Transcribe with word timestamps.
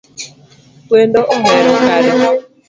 Wendo 0.91 1.19
ohero 1.35 1.73
kado 1.85 2.13